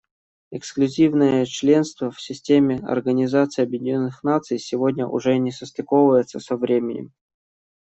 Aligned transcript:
Эксклюзивное 0.51 1.45
членство 1.45 2.09
в 2.09 2.19
системе 2.19 2.79
Организации 2.79 3.61
Объединенных 3.61 4.23
Наций 4.23 4.57
сегодня 4.57 5.05
уже 5.05 5.37
не 5.37 5.51
состыковывается 5.51 6.39
со 6.39 6.57
временем. 6.57 7.11